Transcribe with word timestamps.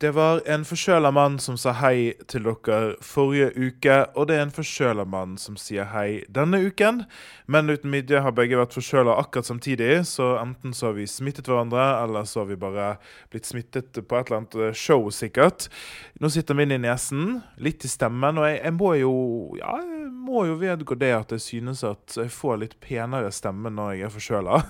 Det 0.00 0.14
var 0.16 0.40
en 0.48 0.62
forkjøla 0.64 1.10
mann 1.12 1.34
som 1.44 1.58
sa 1.60 1.74
hei 1.76 2.14
til 2.32 2.46
dere 2.46 2.94
forrige 3.04 3.50
uke, 3.52 3.98
og 4.16 4.30
det 4.30 4.38
er 4.38 4.46
en 4.46 4.54
forkjøla 4.56 5.04
mann 5.04 5.34
som 5.36 5.58
sier 5.60 5.90
hei 5.92 6.22
denne 6.32 6.56
uken. 6.64 7.02
Men 7.44 7.68
uten 7.68 7.92
midje 7.92 8.22
har 8.24 8.32
begge 8.32 8.56
vært 8.56 8.72
forkjøla 8.78 9.18
akkurat 9.20 9.50
samtidig, 9.50 10.06
så 10.08 10.30
enten 10.40 10.72
så 10.72 10.88
har 10.88 10.96
vi 10.96 11.04
smittet 11.04 11.52
hverandre, 11.52 11.84
eller 12.06 12.24
så 12.24 12.40
har 12.40 12.48
vi 12.48 12.56
bare 12.64 12.88
blitt 13.28 13.52
smittet 13.52 14.00
på 14.00 14.16
et 14.16 14.32
eller 14.32 14.40
annet 14.40 14.80
show, 14.80 15.04
sikkert. 15.12 15.68
Nå 16.16 16.32
sitter 16.32 16.56
min 16.56 16.72
i 16.72 16.80
nesen, 16.80 17.42
litt 17.60 17.84
i 17.84 17.92
stemmen, 17.92 18.40
og 18.40 18.48
jeg, 18.48 18.62
jeg 18.64 18.78
må 18.80 18.96
jo 19.02 19.14
ja, 19.60 19.82
jeg 19.84 20.08
må 20.16 20.46
jo 20.48 20.56
vedgå 20.64 20.96
det 20.96 21.12
at 21.18 21.36
jeg 21.36 21.44
synes 21.44 21.84
at 21.84 22.22
jeg 22.24 22.32
får 22.32 22.62
litt 22.64 22.80
penere 22.80 23.28
stemme 23.36 23.68
når 23.68 23.98
jeg 23.98 24.08
er 24.08 24.16
forkjøla. 24.16 24.64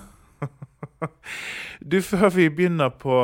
Du, 1.81 1.97
Før 2.05 2.29
vi 2.29 2.45
begynner 2.53 2.91
på, 2.93 3.15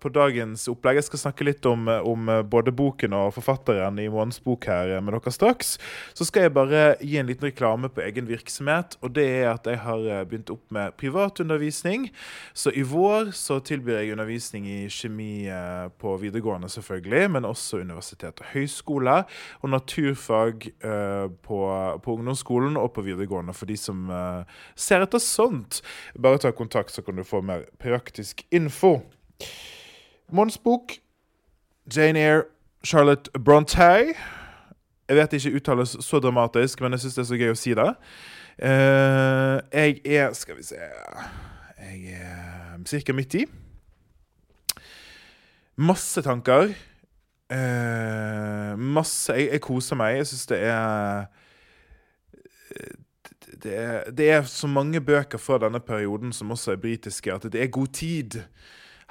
på, 0.00 0.10
dagens 0.12 0.66
opplegg, 0.68 0.98
jeg 0.98 1.06
skal 1.06 1.22
snakke 1.22 1.46
litt 1.48 1.64
om, 1.66 1.88
om 1.88 2.28
både 2.52 2.72
boken 2.76 3.14
og 3.16 3.30
forfatteren 3.38 3.96
i 4.02 4.10
Månens 4.12 4.42
bok 4.44 4.68
her 4.68 4.92
med 5.00 5.16
dere 5.16 5.32
straks, 5.32 5.78
så 6.12 6.26
skal 6.28 6.46
jeg 6.46 6.54
bare 6.56 6.82
gi 7.00 7.16
en 7.20 7.30
liten 7.30 7.48
reklame 7.48 7.88
på 7.88 8.04
egen 8.04 8.28
virksomhet. 8.28 8.98
og 9.00 9.14
Det 9.16 9.24
er 9.38 9.48
at 9.54 9.68
jeg 9.70 9.80
har 9.86 10.04
begynt 10.28 10.52
opp 10.52 10.74
med 10.74 10.92
privatundervisning. 11.00 12.10
Så 12.52 12.74
i 12.76 12.84
vår 12.84 13.32
så 13.36 13.56
tilbyr 13.64 14.02
jeg 14.02 14.12
undervisning 14.18 14.68
i 14.68 14.78
kjemi 14.92 15.48
eh, 15.48 15.88
på 16.00 16.16
videregående, 16.20 16.68
selvfølgelig, 16.68 17.30
men 17.38 17.48
også 17.48 17.80
universitet 17.80 18.44
og 18.44 18.52
høyskole, 18.52 19.16
og 19.64 19.70
naturfag 19.70 20.68
uh, 20.84 21.30
på, 21.44 21.58
på, 22.04 22.14
ungdomsskolen 22.14 22.76
og 22.80 22.92
på 22.94 23.04
videregående 23.06 23.54
for 23.56 23.70
de 23.70 23.76
som 23.78 24.08
uh, 24.10 24.44
ser 24.76 25.04
etter 25.04 25.22
sånt. 25.22 25.80
Bare 26.20 26.40
ta 26.42 26.52
kontakt, 26.54 26.92
så 26.94 27.02
kan 27.04 27.13
du 27.16 27.24
få 27.24 27.40
mer 27.40 27.64
praktisk 27.80 28.42
info. 28.50 29.00
Mons 30.32 30.58
bok, 30.58 30.92
Jane 31.96 32.18
Eyre, 32.18 32.44
Charlotte 32.84 33.30
Brontë. 33.44 34.14
Jeg 35.08 35.16
vet 35.16 35.30
det 35.30 35.44
ikke 35.44 35.56
uttales 35.56 35.96
så 36.00 36.18
dramatisk, 36.18 36.80
men 36.80 36.92
jeg 36.92 37.00
syns 37.00 37.14
det 37.14 37.22
er 37.22 37.28
så 37.28 37.38
gøy 37.40 37.52
å 37.52 37.58
si 37.58 37.74
det. 37.76 37.90
Uh, 38.54 39.58
jeg 39.74 40.00
er 40.06 40.32
Skal 40.32 40.56
vi 40.56 40.62
se 40.62 40.76
Jeg 40.78 42.14
er 42.14 43.02
ca. 43.06 43.12
midt 43.12 43.34
i. 43.34 43.44
Masse 45.76 46.22
tanker. 46.22 46.70
Uh, 47.52 48.78
masse 48.78 49.32
jeg, 49.32 49.50
jeg, 49.52 49.60
koser 49.60 49.96
meg. 49.96 50.16
Jeg 50.16 50.26
syns 50.26 50.46
det 50.46 50.62
er 50.62 51.26
det 53.62 53.76
er, 53.76 54.10
det 54.10 54.30
er, 54.30 54.42
så 54.48 54.66
mange 54.70 55.00
bøker 55.00 55.38
fra 55.38 55.58
denne 55.62 55.80
perioden 55.80 56.32
som 56.32 56.50
også 56.50 56.74
er 56.74 56.82
britiske, 56.82 57.32
at 57.32 57.46
det 57.52 57.62
er 57.62 57.72
god 57.72 57.92
tid. 57.92 58.40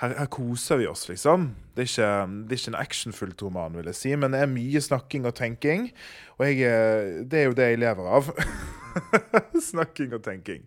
Her, 0.01 0.15
her 0.17 0.25
koser 0.25 0.81
vi 0.81 0.87
oss, 0.89 1.05
liksom. 1.09 1.51
Det 1.75 1.85
er 1.85 1.89
ikke, 1.91 2.11
det 2.49 2.55
er 2.55 2.61
ikke 2.61 2.73
en 2.73 2.81
actionfullt 2.81 3.43
roman, 3.45 3.77
vil 3.77 3.91
jeg 3.91 3.95
si, 3.95 4.15
men 4.15 4.33
det 4.33 4.41
er 4.41 4.49
mye 4.49 4.81
snakking 4.81 5.27
og 5.29 5.35
tenking. 5.37 5.91
Og 6.39 6.47
jeg, 6.49 7.27
det 7.31 7.39
er 7.39 7.43
jo 7.43 7.57
det 7.57 7.69
jeg 7.69 7.79
lever 7.83 8.09
av. 8.17 8.31
snakking 9.69 10.13
og 10.13 10.23
tenking. 10.25 10.65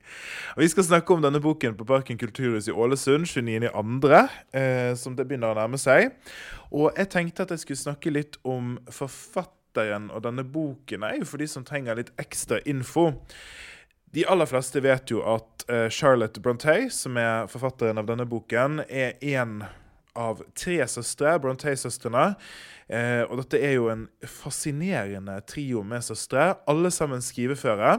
Og 0.57 0.63
vi 0.63 0.69
skal 0.69 0.87
snakke 0.87 1.15
om 1.15 1.23
denne 1.23 1.41
boken 1.43 1.77
på 1.79 1.87
Parken 1.89 2.19
kulturhus 2.19 2.69
i 2.71 2.75
Ålesund 2.75 3.27
29.2., 3.27 4.23
eh, 4.55 4.95
som 4.99 5.17
det 5.19 5.27
begynner 5.27 5.55
å 5.55 5.59
nærme 5.59 5.81
seg. 5.81 6.15
Og 6.71 6.91
jeg 6.97 7.11
tenkte 7.13 7.47
at 7.47 7.55
jeg 7.55 7.65
skulle 7.65 7.83
snakke 7.83 8.15
litt 8.15 8.39
om 8.47 8.77
forfatteren 9.77 10.11
og 10.11 10.25
denne 10.25 10.45
boken 10.45 11.05
er 11.05 11.19
jo 11.21 11.27
for 11.29 11.39
de 11.39 11.47
som 11.49 11.65
trenger 11.65 11.97
litt 11.97 12.13
ekstra 12.19 12.61
info. 12.65 13.13
De 14.15 14.25
aller 14.25 14.49
fleste 14.49 14.81
vet 14.81 15.11
jo 15.11 15.23
at 15.23 15.67
uh, 15.69 15.89
Charlotte 15.91 16.41
Brontë, 16.41 16.89
som 16.91 17.17
er 17.17 17.49
forfatteren 17.49 17.99
av 17.99 18.07
denne 18.07 18.25
boken, 18.27 18.85
er 18.89 19.17
en 19.21 19.65
av 20.17 20.41
tre 20.57 20.79
søstre, 20.89 21.37
Brontë-søstrene. 21.43 22.37
Eh, 22.89 23.27
og 23.27 23.43
dette 23.43 23.59
er 23.61 23.75
jo 23.75 23.91
en 23.93 24.07
fascinerende 24.25 25.35
trio 25.45 25.83
med 25.85 26.01
søstre, 26.07 26.55
alle 26.65 26.89
sammen 26.95 27.21
skriveføre. 27.21 27.99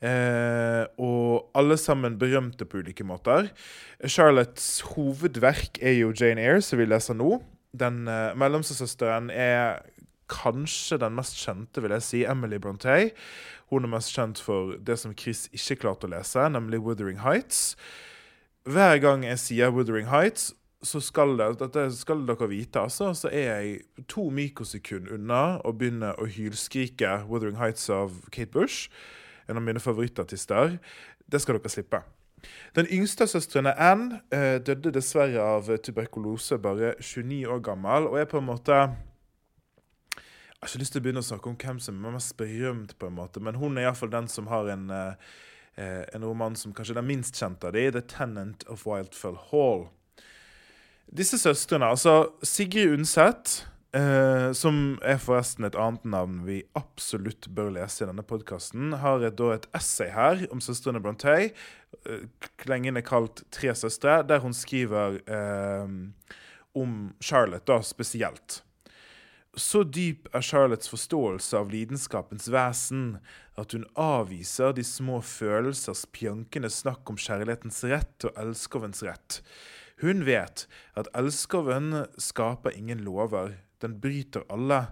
Eh, 0.00 0.84
og 0.96 1.50
alle 1.52 1.76
sammen 1.76 2.16
berømte 2.16 2.64
på 2.64 2.80
ulike 2.80 3.04
måter. 3.04 3.50
Charlottes 4.08 4.80
hovedverk 4.94 5.82
er 5.82 5.98
jo 5.98 6.14
Jane 6.16 6.40
Eyre, 6.40 6.64
som 6.64 6.80
vi 6.80 6.88
leser 6.88 7.18
nå. 7.20 7.42
Den 7.76 8.06
eh, 8.08 8.32
mellomste 8.40 8.78
er 9.34 9.82
kanskje 10.30 10.98
den 11.00 11.14
mest 11.16 11.36
kjente, 11.40 11.82
vil 11.82 11.94
jeg 11.96 12.02
si, 12.02 12.24
Emily 12.24 12.58
Brontë. 12.58 13.10
Hun 13.70 13.84
er 13.84 13.92
mest 13.92 14.14
kjent 14.14 14.40
for 14.40 14.76
det 14.80 14.98
som 15.00 15.14
Chris 15.18 15.46
ikke 15.52 15.82
klarte 15.84 16.08
å 16.08 16.12
lese, 16.12 16.48
nemlig 16.48 16.80
'Wuthering 16.80 17.20
Heights'. 17.24 17.76
Hver 18.64 18.98
gang 18.98 19.24
jeg 19.24 19.38
sier 19.38 19.70
'Wuthering 19.70 20.08
Heights', 20.08 20.52
så 20.82 21.00
skal, 21.00 21.38
det, 21.38 21.58
dette 21.58 21.96
skal 21.96 22.26
dere 22.26 22.48
vite, 22.48 22.80
altså, 22.80 23.14
så 23.14 23.28
er 23.32 23.56
jeg 23.56 23.80
to 24.08 24.28
mikrosekunder 24.30 25.14
unna 25.14 25.58
å 25.64 25.72
begynne 25.72 26.14
å 26.20 26.26
hylskrike 26.26 27.24
'Wuthering 27.28 27.56
Heights' 27.56 27.90
av 27.90 28.10
Kate 28.30 28.50
Bush, 28.50 28.88
en 29.48 29.56
av 29.56 29.62
mine 29.62 29.80
favorittartister. 29.80 30.78
Det 31.30 31.40
skal 31.40 31.58
dere 31.58 31.68
slippe. 31.68 32.02
Den 32.76 32.86
yngste 32.90 33.26
søstrene 33.26 33.72
Anne 33.80 34.20
eh, 34.32 34.60
døde 34.60 34.92
dessverre 34.92 35.40
av 35.40 35.70
tuberkulose, 35.78 36.58
bare 36.58 36.94
29 37.00 37.46
år 37.48 37.60
gammel, 37.64 38.08
og 38.10 38.18
er 38.20 38.28
på 38.28 38.38
en 38.38 38.48
måte 38.48 38.80
jeg 40.64 40.70
har 40.70 40.78
ikke 40.78 40.80
lyst 40.80 40.94
til 40.94 41.02
å 41.02 41.04
begynne 41.04 41.20
å 41.20 41.26
snakke 41.26 41.50
om 41.50 41.56
hvem 41.60 41.80
som 41.84 42.04
er 42.08 42.12
mest 42.14 42.32
berømt, 42.40 42.94
på 42.96 43.08
en 43.10 43.16
måte, 43.18 43.40
men 43.44 43.58
hun 43.60 43.76
er 43.76 43.84
iallfall 43.84 44.08
den 44.14 44.30
som 44.32 44.46
har 44.48 44.70
en, 44.72 44.86
eh, 44.90 46.04
en 46.16 46.24
roman 46.24 46.56
som 46.56 46.72
kanskje 46.72 46.94
er 46.94 47.02
den 47.02 47.10
minst 47.10 47.36
kjente 47.36 47.66
av 47.68 47.74
de, 47.74 47.90
'The 47.90 48.00
Tenant 48.00 48.64
of 48.66 48.86
Wildfell 48.86 49.36
Hall'. 49.50 49.90
Disse 51.12 51.36
søstrene, 51.36 51.84
altså 51.84 52.32
Sigrid 52.42 52.94
Undset, 52.94 53.66
eh, 53.92 54.52
som 54.52 54.98
er 55.02 55.18
forresten 55.18 55.64
et 55.64 55.76
annet 55.76 56.04
navn 56.04 56.46
vi 56.46 56.62
absolutt 56.74 57.50
bør 57.54 57.74
lese 57.74 58.04
i 58.04 58.06
denne 58.08 58.24
podkasten, 58.24 58.96
har 59.04 59.28
da 59.28 59.52
et 59.52 59.66
essay 59.74 60.08
her 60.08 60.46
om 60.50 60.60
søstrene 60.60 61.02
Brontë, 61.02 61.52
eh, 62.06 62.24
klengende 62.56 63.02
kalt 63.02 63.44
'Tre 63.50 63.74
søstre', 63.74 64.26
der 64.26 64.38
hun 64.38 64.54
skriver 64.54 65.20
eh, 65.28 65.88
om 66.74 67.12
Charlotte 67.20 67.66
da 67.66 67.82
spesielt. 67.82 68.62
Så 69.54 69.84
dyp 69.86 70.26
er 70.34 70.42
Charlottes 70.42 70.90
forståelse 70.90 71.58
av 71.60 71.68
lidenskapens 71.70 72.48
vesen 72.50 73.20
at 73.60 73.74
hun 73.76 73.84
avviser 73.94 74.72
de 74.74 74.82
små 74.86 75.20
følelsers 75.22 76.02
pjankende 76.10 76.70
snakk 76.74 77.12
om 77.12 77.18
kjærlighetens 77.20 77.78
rett 77.86 78.26
og 78.26 78.40
elskovens 78.40 79.04
rett. 79.06 79.38
Hun 80.02 80.24
vet 80.26 80.64
at 80.98 81.10
elskoven 81.14 82.02
skaper 82.18 82.74
ingen 82.74 83.04
lover, 83.06 83.54
den 83.78 83.94
bryter 84.02 84.42
alle. 84.50 84.88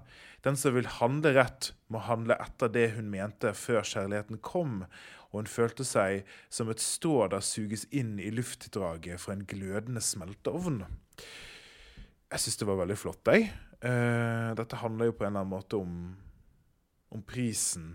Den 0.46 0.54
som 0.58 0.76
vil 0.76 0.86
handle 1.00 1.34
rett, 1.34 1.72
må 1.90 1.98
handle 2.06 2.38
etter 2.42 2.70
det 2.70 2.92
hun 2.94 3.10
mente 3.10 3.50
før 3.58 3.82
kjærligheten 3.82 4.38
kom, 4.46 4.84
og 5.32 5.42
hun 5.42 5.50
følte 5.50 5.86
seg 5.86 6.22
som 6.52 6.70
et 6.70 6.82
stå 6.82 7.26
der 7.34 7.42
suges 7.42 7.88
inn 7.90 8.14
i 8.22 8.30
luftdraget 8.30 9.18
fra 9.22 9.34
en 9.34 9.46
glødende 9.48 10.02
smelteovn. 10.02 10.84
Jeg 12.30 12.46
syns 12.46 12.62
det 12.62 12.70
var 12.70 12.78
veldig 12.84 13.00
flott, 13.00 13.26
jeg. 13.26 13.50
Uh, 13.82 14.54
dette 14.58 14.78
handler 14.78 15.10
jo 15.10 15.16
på 15.18 15.26
en 15.26 15.32
eller 15.32 15.42
annen 15.42 15.54
måte 15.56 15.78
om, 15.80 15.94
om 17.10 17.22
prisen 17.26 17.92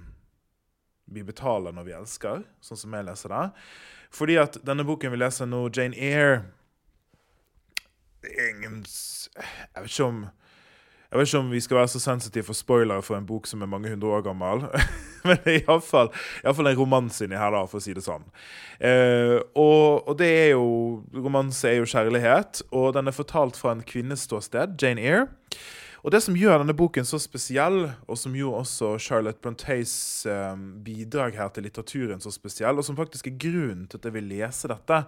vi 1.08 1.24
betaler 1.24 1.72
når 1.72 1.86
vi 1.88 1.96
elsker, 1.96 2.44
sånn 2.60 2.80
som 2.82 2.96
jeg 2.98 3.08
leser 3.08 3.32
det. 3.32 3.44
Fordi 4.12 4.36
at 4.42 4.58
denne 4.68 4.84
boken 4.88 5.14
vi 5.14 5.20
leser 5.22 5.48
nå, 5.48 5.62
Jane 5.72 5.96
Eyre, 5.96 6.42
ingen 8.28 8.82
Jeg 8.84 9.84
vet 9.84 9.92
ikke 9.94 10.08
om 10.10 10.26
jeg 11.08 11.20
vet 11.22 11.30
ikke 11.30 11.40
om 11.40 11.52
vi 11.54 11.60
skal 11.64 11.78
være 11.78 11.88
så 11.88 12.00
sensitive 12.04 12.44
for 12.50 12.58
spoilere 12.58 13.04
for 13.06 13.16
en 13.16 13.28
bok 13.28 13.46
som 13.48 13.62
er 13.64 13.70
mange 13.72 13.88
hundre 13.94 14.10
år 14.18 14.26
gammel. 14.26 14.66
Men 15.28 15.42
det 15.44 15.54
er 15.54 15.64
iallfall 15.66 16.72
en 16.72 16.80
romanse 16.80 17.26
inni 17.26 17.40
her, 17.40 17.54
da, 17.56 17.66
for 17.70 17.82
å 17.82 17.84
si 17.84 17.96
det 17.98 18.06
sånn. 18.06 18.26
Eh, 18.80 19.38
og, 19.58 20.08
og 20.08 20.14
det 20.20 20.30
er 20.44 20.52
jo 20.54 20.68
Romanse 21.18 21.72
er 21.72 21.82
jo 21.82 21.90
kjærlighet, 21.90 22.64
og 22.76 22.94
den 22.98 23.10
er 23.10 23.16
fortalt 23.16 23.58
fra 23.60 23.74
en 23.76 23.84
kvinnes 23.88 24.28
ståsted, 24.28 24.78
Jane 24.82 25.04
Eyre. 25.04 25.28
Og 26.06 26.14
det 26.14 26.22
som 26.24 26.38
gjør 26.38 26.62
denne 26.62 26.76
boken 26.78 27.08
så 27.08 27.18
spesiell, 27.20 27.82
og 28.08 28.20
som 28.20 28.36
gjorde 28.38 28.62
også 28.64 28.92
Charlotte 29.02 29.42
Brontes 29.44 29.96
eh, 30.30 30.60
bidrag 30.86 31.36
her 31.36 31.50
til 31.52 31.66
litteraturen 31.68 32.22
så 32.24 32.32
spesiell, 32.32 32.78
og 32.80 32.86
som 32.88 32.96
faktisk 32.96 33.28
er 33.28 33.40
grunnen 33.42 33.88
til 33.90 34.00
at 34.00 34.08
jeg 34.08 34.16
vil 34.16 34.30
lese 34.30 34.70
dette, 34.72 35.02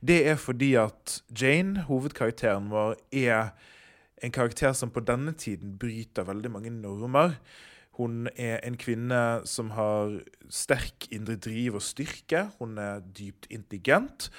det 0.00 0.22
er 0.32 0.40
fordi 0.40 0.72
at 0.80 1.20
Jane, 1.30 1.84
hovedkarakteren 1.86 2.72
vår, 2.72 2.96
er 3.12 3.52
en 4.22 4.34
karakter 4.34 4.72
som 4.74 4.90
på 4.90 5.04
denne 5.04 5.34
tiden 5.38 5.76
bryter 5.78 6.26
veldig 6.26 6.50
mange 6.54 6.72
normer. 6.74 7.36
Hun 7.98 8.28
er 8.40 8.62
en 8.64 8.78
kvinne 8.80 9.42
som 9.44 9.74
har 9.76 10.14
sterk 10.52 11.10
indre 11.12 11.36
driv 11.36 11.76
og 11.76 11.84
styrke. 11.84 12.46
Hun 12.56 12.78
er 12.80 13.02
dypt 13.04 13.50
intelligent. 13.52 14.30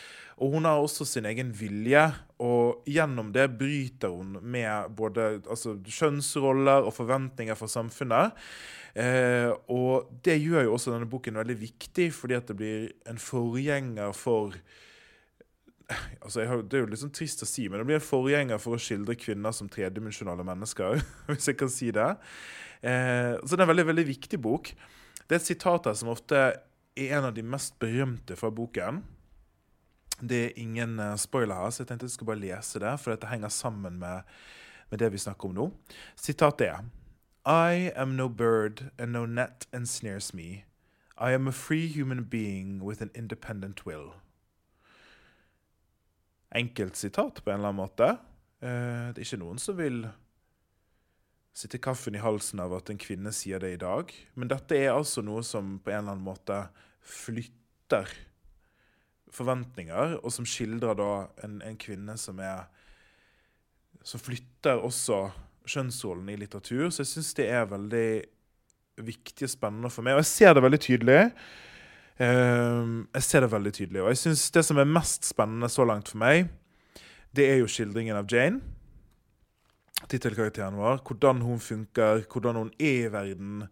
Og 0.42 0.56
hun 0.56 0.66
har 0.66 0.82
også 0.82 1.06
sin 1.06 1.28
egen 1.30 1.52
vilje, 1.54 2.08
og 2.42 2.82
gjennom 2.90 3.30
det 3.36 3.46
bryter 3.60 4.10
hun 4.10 4.40
med 4.42 4.90
både 4.98 5.44
altså, 5.46 5.76
kjønnsroller 5.86 6.88
og 6.88 6.96
forventninger 6.96 7.56
fra 7.56 7.70
samfunnet. 7.70 8.34
Eh, 8.98 9.52
og 9.70 10.10
det 10.26 10.40
gjør 10.42 10.66
jo 10.66 10.74
også 10.74 10.96
denne 10.96 11.10
boken 11.10 11.38
veldig 11.38 11.60
viktig, 11.62 12.10
fordi 12.18 12.40
at 12.40 12.50
det 12.50 12.58
blir 12.58 12.90
en 13.10 13.22
forgjenger 13.22 14.18
for 14.18 14.58
altså 16.24 16.46
har, 16.48 16.62
Det 16.64 16.78
er 16.78 16.84
jo 16.86 16.90
litt 16.92 17.02
sånn 17.04 17.14
trist 17.14 17.44
å 17.44 17.48
si, 17.50 17.68
men 17.70 17.82
det 17.82 17.88
blir 17.88 18.00
en 18.00 18.06
forgjenger 18.06 18.62
for 18.62 18.78
å 18.78 18.82
skildre 18.82 19.16
kvinner 19.20 19.56
som 19.56 19.70
tredimensjonale 19.72 20.46
mennesker, 20.48 21.04
hvis 21.32 21.50
jeg 21.52 21.60
kan 21.60 21.72
si 21.72 21.92
det. 21.96 22.10
Eh, 22.82 23.34
så 23.42 23.54
det 23.54 23.62
er 23.62 23.66
en 23.68 23.74
veldig, 23.74 23.90
veldig 23.92 24.08
viktig 24.08 24.40
bok. 24.44 24.74
Det 25.24 25.36
er 25.36 25.42
et 25.42 25.52
sitat 25.52 25.90
her 25.90 25.98
som 26.00 26.12
ofte 26.14 26.40
er 26.40 27.14
en 27.16 27.30
av 27.30 27.36
de 27.36 27.46
mest 27.46 27.78
berømte 27.82 28.38
fra 28.40 28.52
boken. 28.54 29.04
Det 30.24 30.42
er 30.48 30.60
ingen 30.62 31.00
eh, 31.00 31.16
spoiler 31.20 31.60
her, 31.60 31.72
så 31.72 31.84
jeg 31.84 31.92
tenkte 31.92 32.10
jeg 32.10 32.18
skulle 32.18 32.34
bare 32.34 32.44
lese 32.44 32.82
det, 32.84 32.98
for 33.02 33.14
dette 33.14 33.32
henger 33.32 33.54
sammen 33.54 34.00
med, 34.02 34.28
med 34.92 35.04
det 35.04 35.14
vi 35.14 35.24
snakker 35.24 35.50
om 35.50 35.58
nå. 35.58 35.70
Sitatet 36.20 36.68
er 36.70 36.92
I 37.44 37.92
am 38.00 38.16
no 38.16 38.30
bird, 38.30 38.90
and 38.98 39.12
no 39.12 39.26
net 39.26 39.68
ensnares 39.74 40.34
me. 40.34 40.64
I 41.18 41.34
am 41.34 41.48
a 41.48 41.52
free 41.52 41.88
human 41.88 42.24
being 42.24 42.82
with 42.84 43.02
an 43.02 43.12
independent 43.14 43.86
will 43.86 44.16
enkelt 46.56 46.98
sitat 47.00 47.42
på 47.44 47.52
en 47.52 47.60
eller 47.60 47.72
annen 47.72 47.82
måte. 47.84 48.10
Eh, 48.64 49.14
Det 49.14 49.22
er 49.22 49.26
ikke 49.28 49.42
noen 49.44 49.60
som 49.62 49.78
vil 49.78 50.04
sitte 51.54 51.78
kaffen 51.78 52.16
i 52.18 52.22
halsen 52.24 52.60
av 52.64 52.74
at 52.74 52.90
en 52.90 52.98
kvinne 52.98 53.32
sier 53.36 53.60
det 53.62 53.74
i 53.76 53.82
dag. 53.82 54.10
Men 54.36 54.50
dette 54.50 54.78
er 54.78 54.94
altså 54.94 55.22
noe 55.22 55.44
som 55.46 55.78
på 55.80 55.92
en 55.92 56.00
eller 56.00 56.16
annen 56.16 56.26
måte 56.26 56.64
flytter 57.04 58.10
forventninger, 59.34 60.20
og 60.24 60.32
som 60.34 60.46
skildrer 60.46 60.98
da 60.98 61.12
en, 61.46 61.60
en 61.66 61.78
kvinne 61.78 62.18
som 62.18 62.40
er 62.40 62.70
Som 64.04 64.20
flytter 64.20 64.82
også 64.84 65.30
kjønnsrollen 65.64 66.28
i 66.34 66.36
litteratur. 66.36 66.90
Så 66.92 67.06
jeg 67.06 67.08
syns 67.08 67.30
det 67.38 67.46
er 67.56 67.70
veldig 67.72 68.08
viktig 69.00 69.46
og 69.48 69.52
spennende 69.54 69.92
for 69.94 70.04
meg. 70.04 70.18
Og 70.18 70.26
jeg 70.26 70.28
ser 70.28 70.54
det 70.54 70.64
veldig 70.66 70.80
tydelig. 70.84 71.22
Ehm, 72.22 73.08
jeg 73.16 73.26
ser 73.26 73.42
det 73.42 73.52
veldig 73.54 73.74
tydelig. 73.74 74.04
Og 74.04 74.12
jeg 74.12 74.22
synes 74.22 74.46
det 74.54 74.64
som 74.68 74.80
er 74.82 74.90
mest 74.90 75.26
spennende 75.26 75.70
så 75.72 75.86
langt 75.88 76.12
for 76.12 76.22
meg, 76.22 76.52
det 77.34 77.48
er 77.50 77.62
jo 77.62 77.70
skildringen 77.72 78.18
av 78.18 78.30
Jane. 78.30 78.62
Tittelkarakteren 80.10 80.78
vår. 80.78 81.02
Hvordan 81.08 81.42
hun 81.42 81.62
funker, 81.64 82.26
hvordan 82.30 82.60
hun 82.60 82.74
er 82.78 83.08
i 83.08 83.14
verden. 83.14 83.64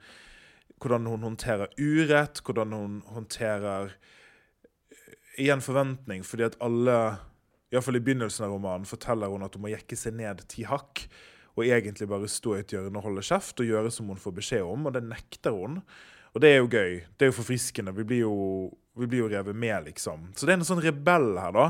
Hvordan 0.82 1.06
hun 1.06 1.28
håndterer 1.28 1.70
urett, 1.78 2.42
hvordan 2.42 2.72
hun 2.74 3.02
håndterer 3.06 3.92
eh, 3.92 5.18
Igjen 5.42 5.62
forventning, 5.64 6.26
fordi 6.28 6.44
at 6.44 6.58
alle, 6.60 6.96
iallfall 7.72 7.96
i 7.96 8.02
begynnelsen 8.04 8.44
av 8.46 8.52
romanen, 8.52 8.88
forteller 8.90 9.30
hun 9.32 9.46
at 9.46 9.54
hun 9.56 9.64
må 9.64 9.70
jekke 9.72 9.96
seg 9.96 10.18
ned 10.18 10.42
ti 10.52 10.66
hakk. 10.68 11.06
Og 11.56 11.68
egentlig 11.68 12.08
bare 12.10 12.28
stå 12.32 12.56
i 12.56 12.64
et 12.64 12.74
hjørne 12.74 12.98
og 12.98 13.06
holde 13.06 13.24
kjeft 13.24 13.62
og 13.62 13.70
gjøre 13.70 13.92
som 13.94 14.10
hun 14.10 14.20
får 14.20 14.36
beskjed 14.40 14.66
om. 14.66 14.90
Og 14.90 14.96
det 14.96 15.04
nekter 15.06 15.56
hun. 15.56 15.80
Og 16.32 16.44
det 16.44 16.52
er 16.52 16.62
jo 16.62 16.70
gøy. 16.72 16.94
Det 17.18 17.26
er 17.26 17.32
jo 17.32 17.38
forfriskende. 17.40 17.94
Vi 17.96 18.06
blir 18.08 18.24
jo, 18.24 18.36
vi 19.00 19.08
blir 19.10 19.26
jo 19.26 19.32
revet 19.32 19.58
med, 19.58 19.90
liksom. 19.90 20.30
Så 20.36 20.48
det 20.48 20.54
er 20.54 20.62
en 20.62 20.68
sånn 20.68 20.84
rebell 20.84 21.34
her, 21.40 21.52
da. 21.56 21.66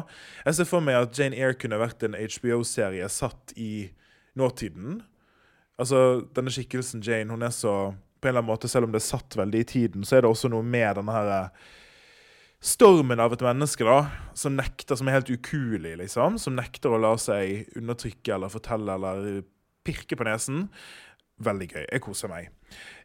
Jeg 0.45 0.59
ser 0.59 0.69
for 0.69 0.85
meg 0.85 0.99
at 0.99 1.17
Jane 1.17 1.37
Eyre 1.37 1.57
kunne 1.57 1.81
vært 1.81 2.05
en 2.05 2.17
HBO-serie 2.19 3.09
satt 3.09 3.55
i 3.57 3.89
nåtiden. 4.37 5.01
Altså, 5.81 6.21
denne 6.35 6.53
skikkelsen 6.53 7.01
Jane, 7.05 7.33
hun 7.33 7.45
er 7.45 7.53
så 7.55 7.93
På 8.21 8.29
en 8.29 8.35
eller 8.35 8.43
annen 8.43 8.51
måte, 8.51 8.69
selv 8.69 8.85
om 8.85 8.91
det 8.93 8.99
er 8.99 9.07
satt 9.07 9.33
veldig 9.33 9.59
i 9.63 9.65
tiden, 9.65 10.03
så 10.05 10.19
er 10.19 10.21
det 10.21 10.29
også 10.29 10.51
noe 10.53 10.61
med 10.61 10.91
denne 10.93 11.13
her 11.15 11.29
eh, 11.33 11.69
stormen 12.61 13.17
av 13.17 13.33
et 13.33 13.41
menneske, 13.41 13.81
da, 13.81 14.11
som 14.37 14.53
nekter, 14.53 14.93
som 14.99 15.09
er 15.09 15.15
helt 15.17 15.31
ukuelig, 15.33 15.95
liksom. 16.03 16.37
Som 16.37 16.53
nekter 16.59 16.93
å 16.93 16.99
la 17.01 17.15
seg 17.17 17.71
undertrykke 17.81 18.35
eller 18.35 18.53
fortelle 18.53 18.93
eller 18.93 19.41
pirke 19.81 20.13
på 20.19 20.27
nesen. 20.27 20.67
Veldig 21.41 21.67
gøy. 21.71 21.85
Jeg 21.85 22.03
koser 22.03 22.31
meg. 22.31 22.51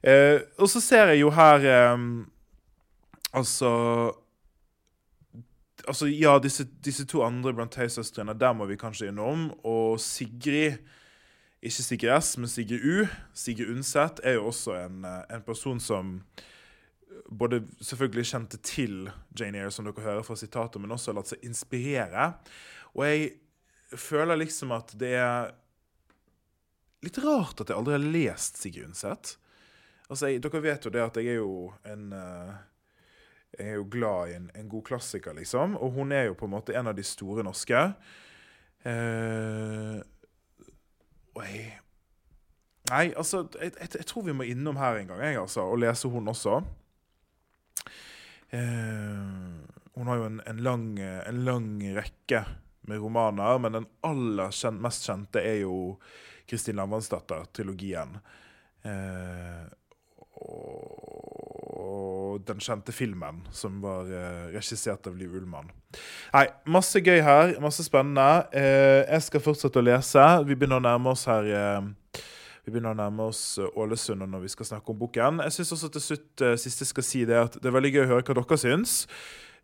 Eh, 0.03 0.41
og 0.59 0.69
så 0.71 0.83
ser 0.85 1.13
jeg 1.13 1.23
jo 1.25 1.33
her 1.35 1.65
eh, 1.67 2.07
Altså 3.37 3.71
Altså, 5.87 6.07
ja, 6.11 6.39
disse, 6.43 6.65
disse 6.85 7.05
to 7.07 7.21
andre 7.23 7.53
Brontë-søstrene, 7.55 8.35
der 8.35 8.53
må 8.59 8.67
vi 8.67 8.75
kanskje 8.77 9.13
innom. 9.13 9.53
Og 9.63 10.01
Sigrid 10.01 10.81
Ikke 11.63 11.83
Sigrid 11.83 12.21
S, 12.21 12.39
men 12.39 12.49
Sigrid 12.51 12.83
U. 12.83 13.07
Sigrid 13.35 13.71
Undset 13.71 14.21
er 14.25 14.33
jo 14.33 14.47
også 14.51 14.75
en, 14.81 15.05
eh, 15.05 15.23
en 15.37 15.43
person 15.47 15.81
som 15.81 16.21
både 17.31 17.63
selvfølgelig 17.81 18.27
kjente 18.27 18.59
til 18.63 19.11
Jane 19.41 19.59
Eyre, 19.59 19.71
som 19.71 19.85
dere 19.85 20.03
hører 20.03 20.23
fra 20.23 20.37
sitatet, 20.37 20.81
men 20.81 20.93
også 20.93 21.15
latt 21.17 21.33
seg 21.33 21.45
inspirere. 21.47 22.33
Og 22.95 23.07
jeg 23.07 23.31
føler 23.97 24.37
liksom 24.37 24.75
at 24.77 24.93
det 24.99 25.15
er 25.15 25.55
litt 27.07 27.21
rart 27.25 27.63
at 27.63 27.71
jeg 27.71 27.79
aldri 27.79 27.97
har 27.97 28.05
lest 28.05 28.61
Sigrid 28.61 28.91
Undset. 28.91 29.37
Altså, 30.07 30.31
jeg, 30.31 30.43
dere 30.45 30.63
vet 30.63 30.87
jo 30.87 30.93
det 30.95 31.03
at 31.03 31.19
jeg 31.19 31.35
er 31.35 31.41
jo 31.41 31.73
en 31.87 32.11
uh, 32.15 32.55
Jeg 33.57 33.73
er 33.73 33.79
jo 33.79 33.87
glad 33.91 34.31
i 34.31 34.37
en, 34.37 34.51
en 34.55 34.69
god 34.69 34.85
klassiker, 34.85 35.35
liksom. 35.35 35.79
Og 35.81 35.95
hun 35.97 36.13
er 36.13 36.29
jo 36.29 36.37
på 36.37 36.45
en 36.47 36.53
måte 36.53 36.75
en 36.77 36.91
av 36.91 36.95
de 36.95 37.05
store 37.07 37.45
norske. 37.47 37.81
Uh, 38.87 39.99
og 41.35 41.43
jeg 41.47 41.67
Nei, 42.87 43.09
altså 43.19 43.49
jeg, 43.59 43.73
jeg, 43.81 43.89
jeg 43.99 44.07
tror 44.07 44.23
vi 44.29 44.35
må 44.37 44.45
innom 44.47 44.77
her 44.79 45.01
en 45.01 45.09
gang, 45.11 45.19
jeg, 45.25 45.41
altså, 45.41 45.65
og 45.67 45.81
lese 45.83 46.07
hun 46.07 46.31
også. 46.31 46.61
Uh, 48.55 49.65
hun 49.97 50.07
har 50.07 50.21
jo 50.21 50.29
en, 50.29 50.39
en, 50.47 50.61
lang, 50.63 50.85
en 51.01 51.41
lang 51.49 51.73
rekke 51.97 52.45
med 52.87 53.03
romaner, 53.03 53.59
men 53.59 53.75
den 53.81 53.89
aller 54.07 54.55
kjent, 54.55 54.79
mest 54.85 55.09
kjente 55.09 55.43
er 55.43 55.65
jo 55.65 55.97
Kristin 56.47 56.79
Lavransdatter-trilogien. 56.79 58.21
Eh, 58.87 59.67
og 60.37 62.43
den 62.47 62.61
kjente 62.61 62.93
filmen 62.95 63.41
som 63.55 63.81
var 63.83 64.11
eh, 64.13 64.53
regissert 64.55 65.07
av 65.09 65.17
Liv 65.19 65.35
Ullmann. 65.39 65.71
Nei, 66.35 66.47
masse 66.69 67.01
gøy 67.01 67.21
her. 67.25 67.61
Masse 67.63 67.85
spennende. 67.87 68.47
Eh, 68.53 69.03
jeg 69.07 69.23
skal 69.29 69.45
fortsette 69.45 69.81
å 69.81 69.87
lese. 69.87 70.25
Vi 70.47 70.55
begynner 70.55 70.83
å 70.83 70.89
nærme 70.89 71.09
oss 71.15 71.25
her 71.31 71.45
vi 72.67 72.73
begynner 72.75 72.97
å 72.97 72.99
nærme 72.99 73.23
oss 73.31 73.61
Ålesund 73.63 74.27
når 74.27 74.41
vi 74.43 74.49
skal 74.51 74.67
snakke 74.67 74.91
om 74.91 74.99
boken. 74.99 75.39
Jeg 75.45 75.53
synes 75.55 75.75
også 75.77 75.89
til 75.95 76.03
slutt 76.03 76.43
siste 76.59 76.85
skal 76.89 77.05
si 77.07 77.21
det 77.29 77.39
at 77.39 77.55
det 77.63 77.69
er 77.71 77.77
veldig 77.77 77.93
gøy 77.95 78.03
å 78.03 78.09
høre 78.11 78.27
hva 78.27 78.35
dere 78.41 78.59
syns. 78.59 79.05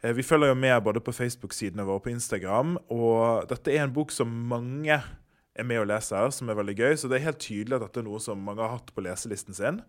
Vi 0.03 0.23
følger 0.23 0.53
jo 0.53 0.59
med 0.59 0.77
både 0.87 1.03
på 1.03 1.15
Facebook-sidene 1.15 1.83
våre 1.83 1.99
og 1.99 2.05
på 2.07 2.15
Instagram. 2.15 2.77
Og 2.95 3.51
dette 3.51 3.75
er 3.75 3.83
en 3.83 3.97
bok 3.97 4.15
som 4.15 4.31
mange 4.31 5.01
er 5.59 5.69
med 5.69 5.83
og 5.83 5.89
leser, 5.91 6.33
som 6.35 6.51
er 6.51 6.59
veldig 6.59 6.75
gøy. 6.79 6.97
Så 6.97 7.11
det 7.11 7.19
er 7.19 7.29
helt 7.29 7.43
tydelig 7.43 7.79
at 7.79 7.87
dette 7.87 8.03
er 8.03 8.09
noe 8.09 8.21
som 8.23 8.43
mange 8.43 8.65
har 8.65 8.77
hatt 8.79 8.93
på 8.95 9.05
leselisten 9.05 9.57
sin. 9.57 9.81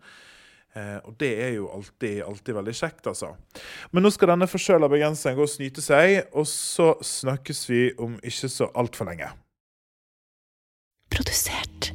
Eh, 0.74 0.98
og 1.06 1.14
det 1.22 1.30
er 1.44 1.52
jo 1.56 1.68
alltid, 1.70 2.22
alltid 2.26 2.58
veldig 2.58 2.74
kjekt, 2.74 3.06
altså. 3.10 3.34
Men 3.94 4.04
nå 4.04 4.10
skal 4.14 4.34
denne 4.34 4.50
forkjøla 4.50 4.90
bergenseren 4.90 5.38
gå 5.38 5.46
og 5.46 5.52
snyte 5.52 5.84
seg, 5.84 6.24
og 6.34 6.48
så 6.50 6.92
snakkes 6.98 7.64
vi 7.70 7.84
om 8.02 8.18
ikke 8.22 8.50
så 8.50 8.70
altfor 8.74 9.10
lenge. 9.10 9.30
Produsert 11.14 11.94